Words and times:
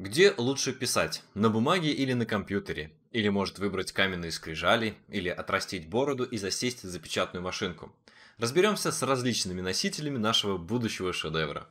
Где 0.00 0.32
лучше 0.38 0.72
писать? 0.72 1.22
На 1.34 1.50
бумаге 1.50 1.90
или 1.90 2.14
на 2.14 2.24
компьютере? 2.24 2.90
Или 3.12 3.28
может 3.28 3.58
выбрать 3.58 3.92
каменные 3.92 4.32
скрижали, 4.32 4.94
или 5.10 5.28
отрастить 5.28 5.90
бороду 5.90 6.24
и 6.24 6.38
засесть 6.38 6.80
за 6.80 6.98
печатную 6.98 7.42
машинку? 7.42 7.94
Разберемся 8.38 8.92
с 8.92 9.02
различными 9.02 9.60
носителями 9.60 10.16
нашего 10.16 10.56
будущего 10.56 11.12
шедевра. 11.12 11.68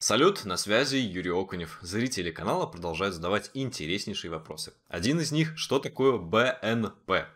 Салют, 0.00 0.44
на 0.44 0.56
связи 0.56 0.96
Юрий 0.96 1.30
Окунев. 1.30 1.78
Зрители 1.80 2.32
канала 2.32 2.66
продолжают 2.66 3.14
задавать 3.14 3.52
интереснейшие 3.54 4.32
вопросы. 4.32 4.72
Один 4.88 5.20
из 5.20 5.30
них, 5.30 5.56
что 5.56 5.78
такое 5.78 6.18
БНП? 6.18 7.28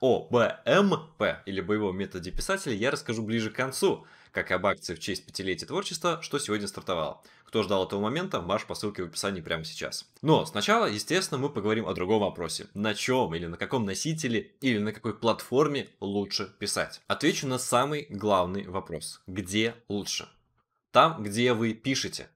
О 0.00 0.26
БМП 0.30 1.22
или 1.44 1.60
боевом 1.60 1.98
методе 1.98 2.30
писателя 2.30 2.74
я 2.74 2.90
расскажу 2.90 3.22
ближе 3.22 3.50
к 3.50 3.56
концу, 3.56 4.06
как 4.34 4.50
об 4.50 4.66
акции 4.66 4.94
в 4.94 4.98
честь 4.98 5.24
пятилетия 5.24 5.64
творчества, 5.64 6.18
что 6.20 6.40
сегодня 6.40 6.66
стартовало. 6.66 7.22
Кто 7.44 7.62
ждал 7.62 7.86
этого 7.86 8.00
момента, 8.00 8.42
марш 8.42 8.66
по 8.66 8.74
ссылке 8.74 9.04
в 9.04 9.06
описании 9.06 9.40
прямо 9.40 9.64
сейчас. 9.64 10.10
Но 10.22 10.44
сначала, 10.44 10.86
естественно, 10.86 11.38
мы 11.38 11.50
поговорим 11.50 11.86
о 11.86 11.94
другом 11.94 12.20
вопросе. 12.20 12.66
На 12.74 12.94
чем 12.94 13.32
или 13.34 13.46
на 13.46 13.56
каком 13.56 13.84
носителе 13.86 14.50
или 14.60 14.78
на 14.78 14.92
какой 14.92 15.16
платформе 15.16 15.88
лучше 16.00 16.52
писать? 16.58 17.00
Отвечу 17.06 17.46
на 17.46 17.58
самый 17.58 18.08
главный 18.10 18.66
вопрос. 18.66 19.22
Где 19.28 19.76
лучше? 19.88 20.28
Там, 20.90 21.22
где 21.22 21.52
вы 21.52 21.72
пишете. 21.72 22.28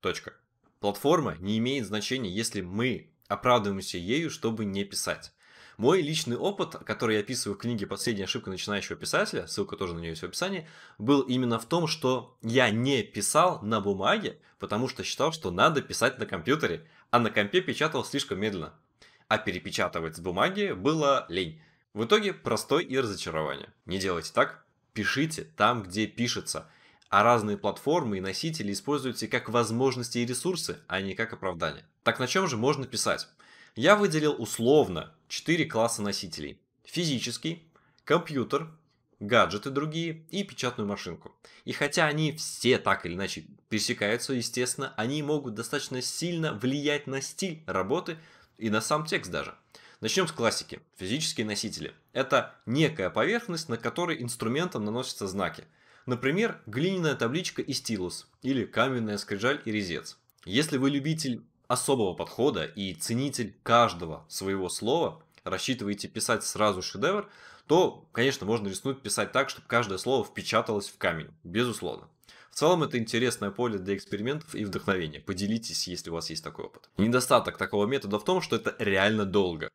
Точка. 0.00 0.34
Платформа 0.78 1.36
не 1.40 1.56
имеет 1.56 1.86
значения, 1.86 2.30
если 2.30 2.60
мы 2.60 3.10
оправдываемся 3.28 3.96
ею, 3.96 4.28
чтобы 4.28 4.66
не 4.66 4.84
писать. 4.84 5.32
Мой 5.76 6.02
личный 6.02 6.36
опыт, 6.36 6.76
который 6.84 7.16
я 7.16 7.20
описываю 7.20 7.56
в 7.56 7.60
книге 7.60 7.86
«Последняя 7.86 8.24
ошибка 8.24 8.50
начинающего 8.50 8.96
писателя», 8.96 9.46
ссылка 9.46 9.76
тоже 9.76 9.94
на 9.94 9.98
нее 9.98 10.10
есть 10.10 10.22
в 10.22 10.26
описании, 10.26 10.68
был 10.98 11.22
именно 11.22 11.58
в 11.58 11.66
том, 11.66 11.86
что 11.86 12.36
я 12.42 12.70
не 12.70 13.02
писал 13.02 13.60
на 13.62 13.80
бумаге, 13.80 14.38
потому 14.58 14.88
что 14.88 15.02
считал, 15.02 15.32
что 15.32 15.50
надо 15.50 15.82
писать 15.82 16.18
на 16.18 16.26
компьютере, 16.26 16.86
а 17.10 17.18
на 17.18 17.30
компе 17.30 17.60
печатал 17.60 18.04
слишком 18.04 18.40
медленно. 18.40 18.72
А 19.28 19.38
перепечатывать 19.38 20.16
с 20.16 20.20
бумаги 20.20 20.72
было 20.72 21.26
лень. 21.28 21.60
В 21.92 22.04
итоге 22.04 22.32
простой 22.32 22.84
и 22.84 22.98
разочарование. 22.98 23.70
Не 23.86 23.98
делайте 23.98 24.32
так, 24.32 24.64
пишите 24.92 25.48
там, 25.56 25.82
где 25.82 26.06
пишется– 26.06 26.70
а 27.14 27.22
разные 27.22 27.56
платформы 27.56 28.18
и 28.18 28.20
носители 28.20 28.72
используются 28.72 29.28
как 29.28 29.48
возможности 29.48 30.18
и 30.18 30.26
ресурсы, 30.26 30.78
а 30.88 31.00
не 31.00 31.14
как 31.14 31.32
оправдание. 31.32 31.84
Так 32.02 32.18
на 32.18 32.26
чем 32.26 32.48
же 32.48 32.56
можно 32.56 32.88
писать? 32.88 33.28
Я 33.76 33.96
выделил 33.96 34.36
условно 34.40 35.12
4 35.26 35.64
класса 35.66 36.00
носителей. 36.00 36.60
Физический, 36.84 37.64
компьютер, 38.04 38.70
гаджеты 39.18 39.70
другие 39.70 40.24
и 40.30 40.44
печатную 40.44 40.86
машинку. 40.86 41.34
И 41.64 41.72
хотя 41.72 42.06
они 42.06 42.36
все 42.36 42.78
так 42.78 43.04
или 43.04 43.14
иначе 43.14 43.46
пересекаются, 43.68 44.32
естественно, 44.32 44.94
они 44.96 45.20
могут 45.24 45.54
достаточно 45.54 46.00
сильно 46.02 46.52
влиять 46.52 47.08
на 47.08 47.20
стиль 47.20 47.64
работы 47.66 48.16
и 48.58 48.70
на 48.70 48.80
сам 48.80 49.06
текст 49.06 49.32
даже. 49.32 49.56
Начнем 50.00 50.28
с 50.28 50.32
классики. 50.32 50.80
Физические 50.96 51.44
носители. 51.44 51.94
Это 52.12 52.54
некая 52.66 53.10
поверхность, 53.10 53.68
на 53.68 53.76
которой 53.76 54.22
инструментом 54.22 54.84
наносятся 54.84 55.26
знаки. 55.26 55.64
Например, 56.06 56.60
глиняная 56.66 57.16
табличка 57.16 57.60
и 57.60 57.72
стилус, 57.72 58.28
или 58.42 58.66
каменная 58.66 59.18
скрижаль 59.18 59.60
и 59.64 59.72
резец. 59.72 60.16
Если 60.44 60.76
вы 60.76 60.90
любитель 60.90 61.42
особого 61.68 62.14
подхода 62.14 62.64
и 62.64 62.94
ценитель 62.94 63.56
каждого 63.62 64.24
своего 64.28 64.68
слова, 64.68 65.22
рассчитываете 65.44 66.08
писать 66.08 66.44
сразу 66.44 66.82
шедевр, 66.82 67.28
то, 67.66 68.06
конечно, 68.12 68.46
можно 68.46 68.68
рискнуть 68.68 69.00
писать 69.00 69.32
так, 69.32 69.50
чтобы 69.50 69.66
каждое 69.66 69.98
слово 69.98 70.24
впечаталось 70.24 70.88
в 70.88 70.98
камень, 70.98 71.30
безусловно. 71.44 72.08
В 72.50 72.56
целом 72.56 72.84
это 72.84 72.98
интересное 72.98 73.50
поле 73.50 73.78
для 73.78 73.96
экспериментов 73.96 74.54
и 74.54 74.64
вдохновения. 74.64 75.18
Поделитесь, 75.20 75.88
если 75.88 76.10
у 76.10 76.14
вас 76.14 76.30
есть 76.30 76.44
такой 76.44 76.66
опыт. 76.66 76.88
Недостаток 76.98 77.56
такого 77.56 77.86
метода 77.86 78.18
в 78.18 78.24
том, 78.24 78.40
что 78.40 78.54
это 78.54 78.76
реально 78.78 79.24
долго. 79.24 79.68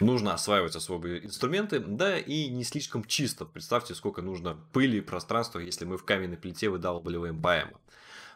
Нужно 0.00 0.34
осваивать 0.34 0.76
особые 0.76 1.24
инструменты, 1.24 1.80
да 1.80 2.18
и 2.18 2.48
не 2.48 2.64
слишком 2.64 3.04
чисто. 3.04 3.46
Представьте, 3.46 3.94
сколько 3.94 4.22
нужно 4.22 4.58
пыли 4.72 4.98
и 4.98 5.00
пространства, 5.00 5.58
если 5.58 5.86
мы 5.86 5.96
в 5.96 6.04
каменной 6.04 6.36
плите 6.36 6.68
выдалбливаем 6.68 7.40
поэму. 7.40 7.80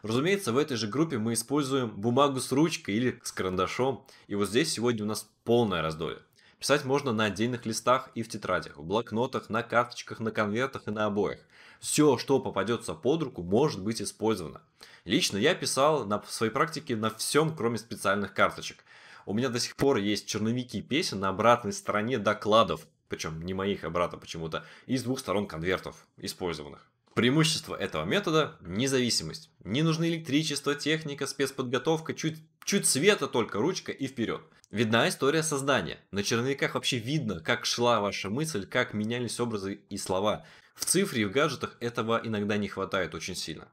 Разумеется, 0.03 0.51
в 0.51 0.57
этой 0.57 0.75
же 0.75 0.87
группе 0.87 1.17
мы 1.17 1.31
используем 1.31 1.89
бумагу 1.89 2.41
с 2.41 2.51
ручкой 2.51 2.95
или 2.95 3.21
с 3.23 3.31
карандашом. 3.31 4.05
И 4.27 4.35
вот 4.35 4.49
здесь 4.49 4.69
сегодня 4.69 5.03
у 5.03 5.07
нас 5.07 5.29
полное 5.45 5.81
раздолье. 5.81 6.19
Писать 6.59 6.83
можно 6.83 7.13
на 7.13 7.25
отдельных 7.25 7.65
листах 7.65 8.09
и 8.13 8.21
в 8.21 8.27
тетрадях, 8.27 8.75
в 8.77 8.83
блокнотах, 8.83 9.49
на 9.49 9.63
карточках, 9.63 10.19
на 10.19 10.31
конвертах 10.31 10.87
и 10.87 10.91
на 10.91 11.05
обоях. 11.05 11.39
Все, 11.79 12.17
что 12.17 12.39
попадется 12.39 12.93
под 12.93 13.23
руку, 13.23 13.43
может 13.43 13.81
быть 13.81 14.01
использовано. 14.01 14.61
Лично 15.05 15.37
я 15.37 15.55
писал 15.55 16.05
на 16.05 16.21
своей 16.23 16.51
практике 16.51 16.97
на 16.97 17.09
всем, 17.09 17.55
кроме 17.55 17.77
специальных 17.77 18.33
карточек. 18.33 18.83
У 19.25 19.33
меня 19.33 19.47
до 19.47 19.59
сих 19.59 19.75
пор 19.77 19.97
есть 19.97 20.25
черновики 20.25 20.81
песен 20.81 21.21
на 21.21 21.29
обратной 21.29 21.71
стороне 21.71 22.17
докладов, 22.17 22.87
причем 23.07 23.41
не 23.41 23.53
моих, 23.53 23.85
а 23.85 23.89
брата 23.89 24.17
почему-то, 24.17 24.65
из 24.85 25.03
двух 25.03 25.19
сторон 25.19 25.47
конвертов 25.47 26.07
использованных. 26.17 26.89
Преимущество 27.13 27.75
этого 27.75 28.05
метода– 28.05 28.57
независимость. 28.61 29.51
Не 29.63 29.83
нужны 29.83 30.09
электричество, 30.09 30.73
техника, 30.73 31.27
спецподготовка, 31.27 32.15
чуть, 32.15 32.39
чуть 32.65 32.87
света 32.87 33.27
только, 33.27 33.59
ручка 33.59 33.91
и 33.91 34.07
вперед. 34.07 34.41
Видна 34.71 35.07
история 35.07 35.43
создания. 35.43 35.99
На 36.09 36.23
черновиках 36.23 36.73
вообще 36.73 36.97
видно, 36.97 37.39
как 37.39 37.65
шла 37.65 37.99
ваша 37.99 38.31
мысль, 38.31 38.65
как 38.65 38.95
менялись 38.95 39.39
образы 39.39 39.81
и 39.91 39.97
слова. 39.97 40.43
В 40.73 40.85
цифре 40.85 41.21
и 41.21 41.25
в 41.25 41.31
гаджетах 41.31 41.77
этого 41.79 42.19
иногда 42.23 42.57
не 42.57 42.67
хватает 42.67 43.13
очень 43.13 43.35
сильно. 43.35 43.67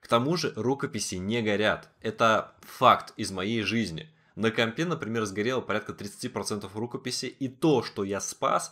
К 0.00 0.06
тому 0.06 0.36
же 0.36 0.52
рукописи 0.54 1.16
не 1.16 1.42
горят. 1.42 1.88
Это 2.00 2.52
факт 2.60 3.12
из 3.16 3.32
моей 3.32 3.62
жизни. 3.62 4.08
На 4.36 4.52
компе, 4.52 4.84
например, 4.84 5.24
сгорело 5.24 5.60
порядка 5.60 5.90
30% 5.90 6.70
рукописи, 6.72 7.26
и 7.26 7.48
то, 7.48 7.82
что 7.82 8.04
я 8.04 8.20
спас, 8.20 8.70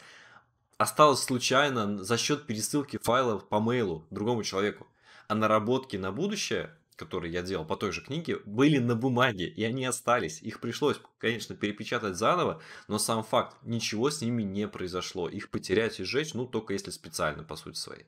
осталось 0.79 1.23
случайно 1.23 2.03
за 2.03 2.17
счет 2.17 2.47
пересылки 2.47 2.99
файлов 3.03 3.49
по 3.49 3.61
мейлу 3.61 4.07
другому 4.11 4.43
человеку. 4.43 4.87
А 5.29 5.35
наработки 5.35 5.97
на 5.97 6.13
будущее, 6.13 6.77
которые 6.97 7.33
я 7.33 7.43
делал 7.43 7.65
по 7.65 7.77
той 7.77 7.93
же 7.93 8.03
книге, 8.03 8.41
были 8.45 8.79
на 8.79 8.95
бумаге, 8.95 9.47
и 9.47 9.65
они 9.65 9.85
остались. 9.85 10.43
Их 10.43 10.61
пришлось, 10.61 11.01
конечно, 11.19 11.55
перепечатать 11.55 12.17
заново, 12.17 12.63
но 12.89 12.99
сам 12.99 13.25
факт, 13.25 13.57
ничего 13.63 14.11
с 14.11 14.21
ними 14.21 14.43
не 14.43 14.69
произошло. 14.69 15.29
Их 15.29 15.51
потерять 15.51 16.01
и 16.01 16.05
сжечь, 16.05 16.35
ну, 16.35 16.47
только 16.47 16.73
если 16.73 16.91
специально, 16.91 17.43
по 17.43 17.57
сути 17.57 17.79
своей. 17.79 18.07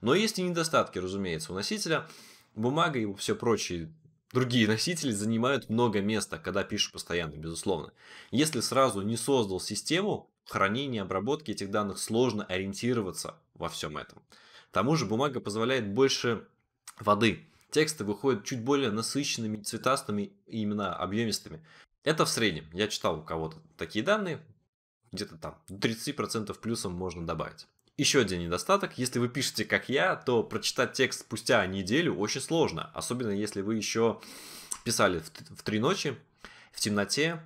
Но 0.00 0.14
есть 0.14 0.38
и 0.38 0.42
недостатки, 0.42 0.98
разумеется, 0.98 1.52
у 1.52 1.54
носителя. 1.54 2.06
Бумага 2.54 2.98
и 2.98 3.14
все 3.14 3.34
прочие 3.34 3.92
Другие 4.32 4.68
носители 4.68 5.10
занимают 5.10 5.70
много 5.70 6.02
места, 6.02 6.38
когда 6.38 6.62
пишешь 6.62 6.92
постоянно, 6.92 7.36
безусловно. 7.36 7.92
Если 8.30 8.60
сразу 8.60 9.00
не 9.00 9.16
создал 9.16 9.58
систему 9.58 10.30
хранения, 10.48 11.02
обработки 11.02 11.50
этих 11.50 11.70
данных, 11.70 11.98
сложно 11.98 12.44
ориентироваться 12.44 13.36
во 13.54 13.68
всем 13.68 13.96
этом. 13.96 14.22
К 14.70 14.72
тому 14.72 14.96
же 14.96 15.06
бумага 15.06 15.40
позволяет 15.40 15.88
больше 15.88 16.46
воды. 16.98 17.46
Тексты 17.70 18.04
выходят 18.04 18.44
чуть 18.44 18.62
более 18.62 18.90
насыщенными, 18.90 19.62
цветастыми 19.62 20.32
и 20.46 20.62
именно 20.62 20.94
объемистыми. 20.94 21.64
Это 22.02 22.24
в 22.24 22.28
среднем. 22.28 22.64
Я 22.72 22.88
читал 22.88 23.18
у 23.18 23.22
кого-то 23.22 23.58
такие 23.76 24.04
данные. 24.04 24.40
Где-то 25.12 25.36
там 25.36 25.58
30% 25.68 26.58
плюсом 26.58 26.92
можно 26.92 27.26
добавить. 27.26 27.66
Еще 27.96 28.20
один 28.20 28.40
недостаток, 28.40 28.96
если 28.96 29.18
вы 29.18 29.28
пишете 29.28 29.64
как 29.64 29.88
я, 29.88 30.14
то 30.14 30.44
прочитать 30.44 30.92
текст 30.92 31.22
спустя 31.22 31.66
неделю 31.66 32.14
очень 32.14 32.40
сложно, 32.40 32.90
особенно 32.94 33.30
если 33.32 33.60
вы 33.60 33.74
еще 33.74 34.20
писали 34.84 35.20
в 35.50 35.62
три 35.62 35.80
ночи, 35.80 36.16
в 36.72 36.80
темноте 36.80 37.40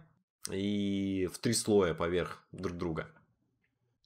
и 0.50 1.28
в 1.32 1.38
три 1.38 1.52
слоя 1.52 1.94
поверх 1.94 2.42
друг 2.52 2.76
друга. 2.76 3.08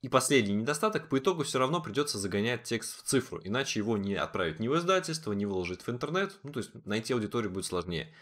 И 0.03 0.09
последний 0.09 0.55
недостаток, 0.55 1.09
по 1.09 1.19
итогу 1.19 1.43
все 1.43 1.59
равно 1.59 1.81
придется 1.81 2.19
загонять 2.19 2.65
текст 2.65 2.99
в 2.99 3.03
цифру, 3.03 3.41
иначе 3.43 3.81
его 3.81 3.97
не 3.97 4.15
отправить 4.15 4.61
ни 4.61 4.69
в 4.69 4.77
издательство, 4.77 5.33
ни 5.33 5.45
выложить 5.45 5.83
в 5.83 5.89
интернет, 5.89 6.39
ну 6.43 6.53
то 6.53 6.61
есть 6.61 6.71
найти 6.85 7.13
аудиторию 7.13 7.51
будет 7.51 7.65
сложнее. 7.65 8.13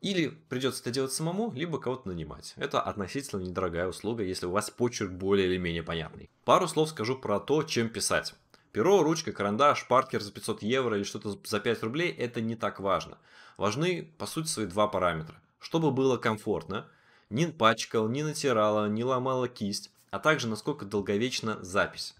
Или 0.00 0.28
придется 0.48 0.80
это 0.80 0.90
делать 0.90 1.12
самому, 1.12 1.52
либо 1.52 1.78
кого-то 1.78 2.08
нанимать. 2.08 2.54
Это 2.56 2.80
относительно 2.80 3.40
недорогая 3.40 3.86
услуга, 3.86 4.22
если 4.24 4.46
у 4.46 4.50
вас 4.50 4.70
почерк 4.70 5.12
более 5.12 5.46
или 5.46 5.58
менее 5.58 5.82
понятный. 5.82 6.30
Пару 6.44 6.66
слов 6.68 6.88
скажу 6.88 7.18
про 7.18 7.38
то, 7.38 7.62
чем 7.62 7.90
писать. 7.90 8.34
Перо, 8.72 9.02
ручка, 9.02 9.32
карандаш, 9.32 9.86
паркер 9.88 10.22
за 10.22 10.32
500 10.32 10.62
евро 10.62 10.96
или 10.96 11.04
что-то 11.04 11.38
за 11.44 11.60
5 11.60 11.82
рублей– 11.82 12.10
это 12.18 12.40
не 12.40 12.56
так 12.56 12.80
важно. 12.80 13.18
Важны, 13.58 14.10
по 14.16 14.26
сути, 14.26 14.46
свои 14.46 14.66
два 14.66 14.88
параметра. 14.88 15.36
Чтобы 15.58 15.90
было 15.90 16.16
комфортно, 16.16 16.88
не 17.30 17.46
пачкал, 17.46 18.08
не 18.08 18.22
натирало, 18.22 18.88
не 18.88 19.04
ломало 19.04 19.48
кисть, 19.48 19.90
а 20.10 20.18
также 20.18 20.48
насколько 20.48 20.84
долговечна 20.84 21.62
запись. 21.62 22.14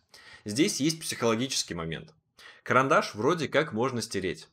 Здесь 0.44 0.80
есть 0.80 1.00
психологический 1.00 1.74
момент. 1.74 2.14
Карандаш 2.62 3.14
вроде 3.14 3.48
как 3.48 3.72
можно 3.72 4.00
стереть. 4.00 4.48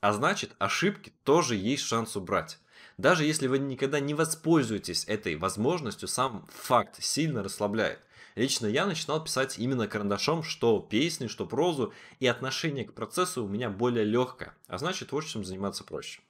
А 0.00 0.12
значит, 0.12 0.52
ошибки 0.58 1.12
тоже 1.24 1.56
есть 1.56 1.82
шанс 1.82 2.16
убрать. 2.16 2.58
Даже 2.96 3.24
если 3.24 3.46
вы 3.46 3.58
никогда 3.58 4.00
не 4.00 4.14
воспользуетесь 4.14 5.04
этой 5.06 5.36
возможностью, 5.36 6.08
сам 6.08 6.46
факт 6.48 7.02
сильно 7.02 7.42
расслабляет. 7.42 8.00
Лично 8.36 8.66
я 8.66 8.86
начинал 8.86 9.24
писать 9.24 9.58
именно 9.58 9.88
карандашом, 9.88 10.42
что 10.42 10.78
песни, 10.80 11.26
что 11.26 11.46
прозу, 11.46 11.92
и 12.20 12.26
отношение 12.26 12.84
к 12.84 12.92
процессу 12.92 13.44
у 13.44 13.48
меня 13.48 13.70
более 13.70 14.04
легкое, 14.04 14.54
а 14.68 14.78
значит 14.78 15.08
творчеством 15.08 15.44
заниматься 15.44 15.84
проще. 15.84 16.20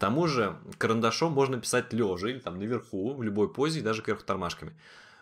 Тому 0.00 0.26
же 0.26 0.56
карандашом 0.78 1.32
можно 1.32 1.60
писать 1.60 1.92
лежа 1.92 2.30
или 2.30 2.38
там 2.38 2.58
наверху, 2.58 3.12
в 3.12 3.22
любой 3.22 3.52
позе, 3.52 3.82
даже 3.82 4.00
кверху 4.00 4.24
тормашками. 4.24 4.72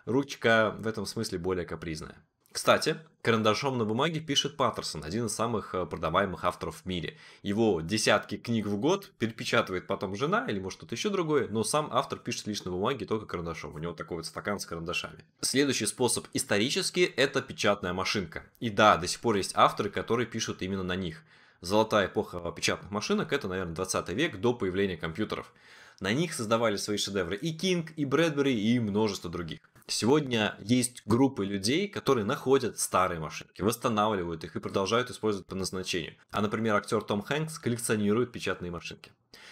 Ручка 0.05 0.73
в 0.79 0.87
этом 0.87 1.05
смысле 1.05 1.37
более 1.37 1.65
капризная. 1.65 2.15
Кстати, 2.53 2.95
карандашом 3.21 3.77
на 3.77 3.83
бумаге 3.83 4.21
пишет 4.21 4.55
Паттерсон, 4.55 5.03
один 5.03 5.25
из 5.25 5.35
самых 5.35 5.75
э, 5.75 5.85
продаваемых 5.85 6.45
авторов 6.45 6.77
в 6.77 6.85
мире. 6.85 7.17
Его 7.43 7.81
десятки 7.81 8.37
книг 8.37 8.67
в 8.67 8.77
год 8.77 9.11
перепечатывает 9.19 9.85
потом 9.85 10.15
жена 10.15 10.47
или 10.47 10.59
может 10.59 10.79
что-то 10.79 10.95
еще 10.95 11.09
другое, 11.09 11.49
но 11.49 11.65
сам 11.65 11.89
автор 11.91 12.17
пишет 12.17 12.47
лишь 12.47 12.63
на 12.63 12.71
бумаге 12.71 13.05
только 13.05 13.25
карандашом. 13.25 13.75
У 13.75 13.79
него 13.79 13.91
такой 13.91 14.17
вот 14.17 14.27
стакан 14.27 14.61
с 14.61 14.65
карандашами. 14.65 15.25
Следующий 15.41 15.87
способ 15.87 16.25
исторический– 16.33 17.03
это 17.17 17.41
печатная 17.41 17.91
машинка. 17.91 18.45
И 18.61 18.69
да, 18.69 18.95
до 18.95 19.07
сих 19.07 19.19
пор 19.19 19.35
есть 19.35 19.51
авторы, 19.55 19.89
которые 19.89 20.25
пишут 20.25 20.61
именно 20.61 20.83
на 20.83 20.95
них. 20.95 21.23
Золотая 21.61 22.07
эпоха 22.07 22.39
печатных 22.51 22.89
машинок– 22.91 23.33
это, 23.33 23.47
наверное, 23.47 23.75
20 23.75 24.09
век 24.09 24.39
до 24.39 24.53
появления 24.53 24.97
компьютеров. 24.97 25.53
На 25.99 26.13
них 26.13 26.33
создавали 26.33 26.77
свои 26.77 26.97
шедевры 26.97 27.35
и 27.35 27.51
Кинг, 27.51 27.91
и 27.97 28.05
Брэдбери, 28.05 28.57
и 28.57 28.79
множество 28.79 29.29
других. 29.29 29.59
Сегодня 29.87 30.55
есть 30.59 31.01
группы 31.05 31.43
людей, 31.43 31.87
которые 31.87 32.23
находят 32.23 32.79
старые 32.79 33.19
машинки, 33.19 33.61
восстанавливают 33.61 34.43
их 34.43 34.55
и 34.55 34.59
продолжают 34.59 35.09
использовать 35.09 35.47
по 35.47 35.55
назначению. 35.55 36.13
А, 36.31 36.41
например, 36.41 36.75
актер 36.75 37.01
Том 37.01 37.23
Хэнкс 37.23 37.57
коллекционирует 37.59 38.31
печатные 38.31 38.71
машинки. 38.71 39.11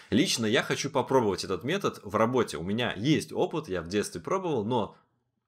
Лично 0.09 0.45
я 0.45 0.61
хочу 0.63 0.89
попробовать 0.89 1.43
этот 1.43 1.63
метод 1.63 1.99
в 2.03 2.15
работе. 2.15 2.57
У 2.57 2.63
меня 2.63 2.93
есть 2.95 3.33
опыт, 3.33 3.67
я 3.67 3.81
в 3.81 3.89
детстве 3.89 4.21
пробовал, 4.21 4.63
но 4.63 4.95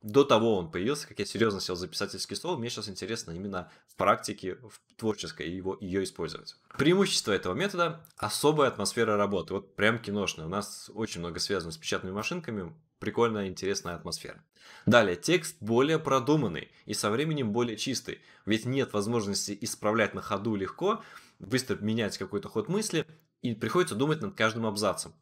до 0.01 0.23
того 0.23 0.57
он 0.57 0.71
появился, 0.71 1.07
как 1.07 1.19
я 1.19 1.25
серьезно 1.25 1.59
сел 1.59 1.75
за 1.75 1.87
писательский 1.87 2.35
стол, 2.35 2.57
мне 2.57 2.69
сейчас 2.69 2.87
интересно 2.87 3.31
именно 3.31 3.69
в 3.87 3.95
практике, 3.95 4.55
в 4.55 4.79
творческой, 4.95 5.49
его, 5.49 5.77
ее 5.81 6.03
использовать. 6.03 6.55
Преимущество 6.77 7.33
этого 7.33 7.53
метода– 7.53 8.05
особая 8.17 8.69
атмосфера 8.69 9.17
работы, 9.17 9.53
вот 9.53 9.75
прям 9.75 9.99
киношная. 9.99 10.45
У 10.45 10.49
нас 10.49 10.89
очень 10.93 11.19
много 11.19 11.39
связано 11.39 11.73
с 11.73 11.77
печатными 11.77 12.13
машинками, 12.13 12.73
прикольная, 12.99 13.47
интересная 13.47 13.95
атмосфера. 13.95 14.41
Далее, 14.85 15.17
текст 15.17 15.57
более 15.59 15.99
продуманный 15.99 16.71
и 16.85 16.93
со 16.93 17.09
временем 17.11 17.51
более 17.51 17.75
чистый, 17.75 18.21
ведь 18.45 18.65
нет 18.65 18.93
возможности 18.93 19.57
исправлять 19.59 20.13
на 20.13 20.21
ходу 20.21 20.55
легко, 20.55 21.03
быстро 21.39 21.75
менять 21.75 22.17
какой-то 22.17 22.47
ход 22.47 22.69
мысли, 22.69 23.05
и 23.41 23.53
приходится 23.53 23.95
думать 23.95 24.21
над 24.21 24.35
каждым 24.35 24.65
абзацем. 24.65 25.13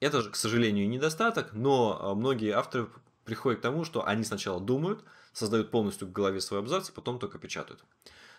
Это 0.00 0.22
же, 0.22 0.30
к 0.30 0.36
сожалению, 0.36 0.88
недостаток, 0.88 1.52
но 1.52 1.98
а, 2.00 2.14
многие 2.14 2.52
авторы 2.52 2.88
приходят 3.28 3.60
к 3.60 3.62
тому, 3.62 3.84
что 3.84 4.04
они 4.04 4.24
сначала 4.24 4.60
думают, 4.60 5.04
создают 5.32 5.70
полностью 5.70 6.08
в 6.08 6.12
голове 6.12 6.40
свой 6.40 6.58
абзац, 6.58 6.88
а 6.88 6.92
потом 6.92 7.18
только 7.18 7.38
печатают. 7.38 7.84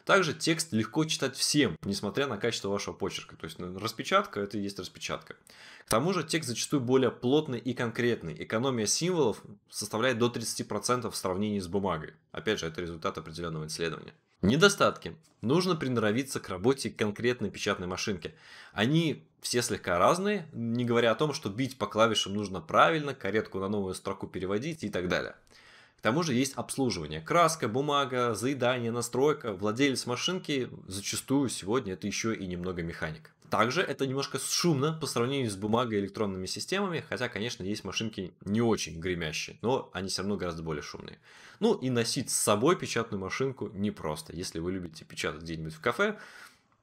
Также 0.04 0.34
текст 0.34 0.74
легко 0.74 1.06
читать 1.06 1.36
всем, 1.36 1.78
несмотря 1.86 2.26
на 2.26 2.38
качество 2.38 2.70
вашего 2.70 2.96
почерка. 2.96 3.36
То 3.36 3.46
есть 3.46 3.60
ну, 3.60 3.78
распечатка 3.78 4.40
это 4.40 4.58
и 4.58 4.62
есть 4.62 4.80
распечатка. 4.80 5.36
К 5.86 5.90
тому 5.90 6.14
же 6.14 6.24
текст 6.24 6.50
зачастую 6.50 6.82
более 6.82 7.12
плотный 7.12 7.60
и 7.60 7.74
конкретный. 7.74 8.36
Экономия 8.44 8.88
символов 8.88 9.44
составляет 9.70 10.18
до 10.18 10.28
30% 10.28 11.12
в 11.12 11.16
сравнении 11.16 11.60
с 11.60 11.68
бумагой. 11.68 12.14
Опять 12.32 12.60
же, 12.60 12.66
это 12.66 12.82
результат 12.82 13.18
определенного 13.18 13.68
исследования. 13.68 14.14
Недостатки. 14.42 15.18
Нужно 15.42 15.76
приноровиться 15.76 16.40
к 16.40 16.48
работе 16.48 16.90
конкретной 16.90 17.50
печатной 17.50 17.88
машинки. 17.88 18.34
Они 18.72 19.26
все 19.42 19.62
слегка 19.62 19.98
разные, 19.98 20.48
не 20.54 20.86
говоря 20.86 21.12
о 21.12 21.16
том, 21.16 21.34
что 21.34 21.50
бить 21.50 21.78
по 21.78 21.88
клавишам 21.88 22.34
нужно 22.34 22.62
правильно, 22.62 23.14
каретку 23.14 23.60
на 23.60 23.68
новую 23.68 23.96
строку 23.96 24.28
переводить 24.28 24.84
и 24.86 24.90
так 24.90 25.10
далее. 25.10 25.36
К 25.98 26.02
тому 26.02 26.24
же 26.24 26.34
есть 26.34 26.54
обслуживание. 26.56 27.20
Краска, 27.20 27.68
бумага, 27.68 28.34
заедание, 28.34 28.92
настройка. 28.92 29.52
Владелец 29.52 30.06
машинки 30.06 30.70
зачастую 30.88 31.50
сегодня 31.50 31.94
это 31.94 32.08
еще 32.08 32.34
и 32.34 32.48
немного 32.48 32.82
механик. 32.82 33.32
Также 33.50 33.82
это 33.82 34.06
немножко 34.06 34.40
шумно 34.40 34.94
по 34.94 35.08
сравнению 35.08 35.50
с 35.50 35.56
бумагой 35.56 35.98
и 35.98 36.02
электронными 36.02 36.46
системами, 36.46 37.04
хотя, 37.08 37.30
конечно, 37.30 37.64
есть 37.64 37.84
машинки 37.84 38.34
не 38.46 38.62
очень 38.62 39.00
гремящие, 39.00 39.58
но 39.62 39.90
они 39.94 40.10
все 40.10 40.22
равно 40.22 40.38
гораздо 40.38 40.64
более 40.64 40.84
шумные. 40.84 41.20
Ну 41.60 41.74
и 41.74 41.90
носить 41.90 42.30
с 42.30 42.36
собой 42.36 42.76
печатную 42.76 43.22
машинку 43.22 43.70
непросто. 43.74 44.36
Если 44.36 44.60
вы 44.60 44.72
любите 44.72 45.06
печатать 45.06 45.42
где-нибудь 45.42 45.74
в 45.74 45.82
кафе, 45.82 46.18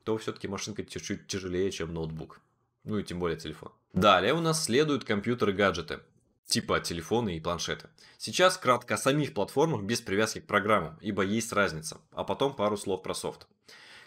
то 0.04 0.18
все-таки 0.18 0.48
машинка 0.48 0.84
чуть-чуть 0.84 1.26
тяжелее, 1.26 1.70
чем 1.70 1.94
ноутбук. 1.94 2.40
Ну 2.84 2.98
и 2.98 3.04
тем 3.04 3.18
более 3.18 3.38
телефон. 3.38 3.72
Далее 3.92 4.34
у 4.34 4.40
нас 4.40 4.64
следуют 4.64 5.04
компьютеры-гаджеты 5.04 6.00
типа 6.46 6.80
телефоны 6.80 7.36
и 7.36 7.40
планшеты. 7.40 7.88
Сейчас 8.18 8.56
кратко 8.56 8.94
о 8.94 8.98
самих 8.98 9.34
платформах 9.34 9.82
без 9.82 10.00
привязки 10.00 10.40
к 10.40 10.46
программам, 10.46 10.96
ибо 11.00 11.22
есть 11.22 11.52
разница, 11.52 12.00
а 12.12 12.24
потом 12.24 12.54
пару 12.54 12.76
слов 12.76 13.02
про 13.02 13.14
софт. 13.14 13.46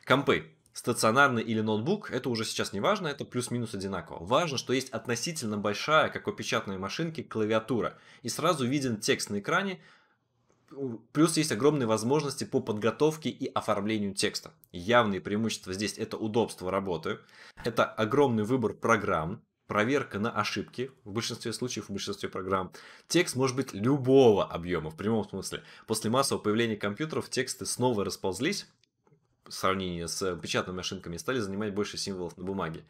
Компы. 0.06 0.52
Стационарный 0.80 1.44
или 1.44 1.60
ноутбук, 1.60 2.10
это 2.10 2.30
уже 2.30 2.46
сейчас 2.46 2.72
не 2.72 2.80
важно, 2.80 3.10
это 3.10 3.26
плюс-минус 3.26 3.74
одинаково. 3.74 4.24
Важно, 4.24 4.58
что 4.58 4.72
есть 4.72 4.90
относительно 4.92 5.58
большая, 5.58 6.08
как 6.08 6.26
у 6.30 6.32
печатной 6.32 6.78
машинки, 6.78 7.22
клавиатура, 7.22 7.98
и 8.22 8.30
сразу 8.30 8.66
виден 8.66 8.96
текст 8.96 9.30
на 9.30 9.40
экране, 9.42 9.82
плюс 11.12 11.36
есть 11.36 11.52
огромные 11.52 11.86
возможности 11.86 12.46
по 12.46 12.62
подготовке 12.62 13.30
и 13.30 13.48
оформлению 13.48 14.14
текста. 14.14 14.54
Явные 14.72 15.20
преимущества 15.20 15.74
здесь 15.74 15.98
это 15.98 16.16
удобство 16.16 16.72
работы, 16.72 17.20
это 17.66 17.84
огромный 17.84 18.46
выбор 18.46 18.74
программ, 18.74 19.44
проверка 19.68 20.18
на 20.18 20.32
ошибки, 20.32 20.92
в 21.04 21.12
большинстве 21.12 21.52
случаев, 21.52 21.90
в 21.90 21.92
большинстве 21.92 22.30
программ. 22.30 22.72
Текст 23.10 23.36
может 23.36 23.58
быть 23.58 23.74
любого 23.74 24.46
объема, 24.46 24.92
в 24.92 24.96
прямом 24.96 25.28
смысле. 25.28 25.62
После 25.88 26.10
массового 26.10 26.42
появления 26.42 26.78
компьютеров 26.78 27.30
тексты 27.30 27.66
снова 27.66 28.06
расползлись, 28.06 28.66
в 29.50 29.54
сравнении 29.54 30.06
с 30.06 30.36
печатными 30.38 30.78
машинками, 30.78 31.18
стали 31.18 31.40
занимать 31.40 31.74
больше 31.74 31.98
символов 31.98 32.38
на 32.38 32.44
бумаге. 32.44 32.84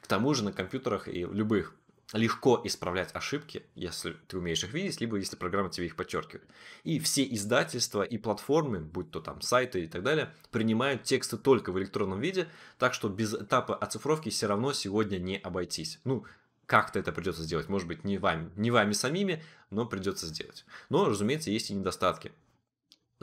К 0.00 0.06
тому 0.06 0.34
же 0.34 0.44
на 0.44 0.52
компьютерах 0.52 1.08
и 1.08 1.24
любых 1.24 1.74
легко 2.12 2.60
исправлять 2.64 3.14
ошибки, 3.14 3.64
если 3.74 4.16
ты 4.28 4.36
умеешь 4.36 4.62
их 4.64 4.72
видеть, 4.72 5.00
либо 5.00 5.16
если 5.16 5.36
программа 5.36 5.70
тебе 5.70 5.86
их 5.86 5.96
подчеркивает. 5.96 6.44
И 6.84 6.98
все 6.98 7.24
издательства 7.24 8.02
и 8.02 8.18
платформы, 8.18 8.80
будь 8.80 9.10
то 9.10 9.20
там 9.20 9.40
сайты 9.40 9.84
и 9.84 9.88
так 9.88 10.02
далее, 10.02 10.34
принимают 10.50 11.04
тексты 11.04 11.36
только 11.36 11.72
в 11.72 11.78
электронном 11.78 12.20
виде, 12.20 12.48
так 12.78 12.94
что 12.94 13.08
без 13.08 13.34
этапа 13.34 13.74
оцифровки 13.74 14.28
все 14.28 14.46
равно 14.46 14.72
сегодня 14.72 15.18
не 15.18 15.38
обойтись. 15.38 16.00
Ну, 16.04 16.24
как-то 16.66 16.98
это 16.98 17.12
придется 17.12 17.42
сделать. 17.42 17.68
Может 17.68 17.88
быть, 17.88 18.04
не 18.04 18.18
вами, 18.18 18.50
не 18.56 18.70
вами 18.70 18.92
самими, 18.92 19.42
но 19.70 19.86
придется 19.86 20.26
сделать. 20.26 20.64
Но, 20.88 21.06
разумеется, 21.06 21.50
есть 21.50 21.70
и 21.70 21.74
недостатки. 21.74 22.32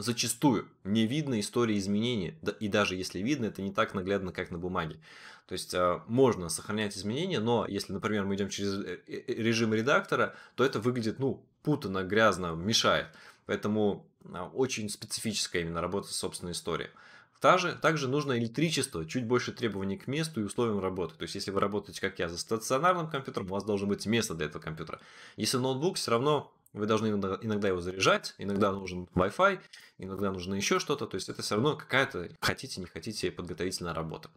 Зачастую 0.01 0.69
не 0.85 1.05
видно 1.05 1.41
истории 1.41 1.77
изменений, 1.77 2.33
и 2.61 2.69
даже 2.69 2.95
если 2.95 3.19
видно, 3.19 3.47
это 3.47 3.61
не 3.61 3.73
так 3.73 3.93
наглядно, 3.93 4.31
как 4.31 4.49
на 4.49 4.57
бумаге. 4.57 4.97
То 5.45 5.53
есть 5.53 5.75
а, 5.75 6.05
можно 6.07 6.47
сохранять 6.47 6.95
изменения, 6.95 7.41
но 7.41 7.65
если, 7.67 7.91
например, 7.91 8.23
мы 8.23 8.35
идем 8.35 8.47
через 8.47 8.75
э, 8.75 9.01
э, 9.05 9.23
э, 9.27 9.33
режим 9.33 9.73
редактора, 9.73 10.35
то 10.55 10.63
это 10.63 10.79
выглядит, 10.79 11.19
ну, 11.19 11.43
путано, 11.63 12.03
грязно, 12.03 12.55
мешает. 12.55 13.07
Поэтому 13.45 14.07
очень 14.53 14.87
специфическая 14.87 15.63
именно 15.63 15.81
работа 15.81 16.07
с 16.07 16.15
собственной 16.15 16.53
историей. 16.53 16.91
Также, 17.41 17.73
также 17.73 18.07
нужно 18.07 18.37
электричество, 18.37 19.05
чуть 19.05 19.25
больше 19.25 19.51
требований 19.51 19.97
к 19.97 20.07
месту 20.07 20.39
и 20.39 20.45
условиям 20.45 20.79
работы. 20.79 21.15
То 21.15 21.23
есть, 21.23 21.35
если 21.35 21.51
вы 21.51 21.59
работаете, 21.59 21.99
как 21.99 22.19
я, 22.19 22.29
за 22.29 22.37
стационарным 22.37 23.09
компьютером, 23.09 23.47
у 23.47 23.53
вас 23.55 23.65
должно 23.65 23.87
быть 23.87 24.05
место 24.05 24.33
для 24.33 24.45
этого 24.45 24.61
компьютера. 24.61 25.01
Если 25.35 25.57
ноутбук, 25.57 25.97
все 25.97 26.11
равно 26.11 26.53
вы 26.73 26.85
должны 26.85 27.07
иногда, 27.07 27.67
его 27.67 27.81
заряжать, 27.81 28.35
иногда 28.37 28.71
нужен 28.71 29.07
Wi-Fi, 29.15 29.59
иногда 29.97 30.31
нужно 30.31 30.55
еще 30.55 30.79
что-то. 30.79 31.07
То 31.07 31.15
есть, 31.15 31.29
это 31.29 31.41
все 31.41 31.55
равно 31.55 31.75
какая-то, 31.75 32.29
хотите, 32.41 32.81
не 32.81 32.87
хотите, 32.87 33.31
подготовительная 33.31 33.93
работа. 33.93 34.29